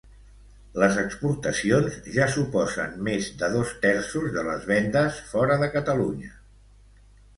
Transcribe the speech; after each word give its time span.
Les 0.83 0.95
exportacions 1.01 1.97
ja 2.15 2.27
suposen 2.37 2.97
més 3.09 3.29
de 3.43 3.49
dos 3.59 3.75
terços 3.85 4.33
de 4.39 4.45
les 4.51 4.67
vendes 4.75 5.21
fora 5.35 5.63
de 5.65 5.69
Catalunya. 5.77 6.33